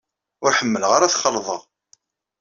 [0.43, 1.61] Ur ḥemmleɣ ara ad t-xalḍeɣ.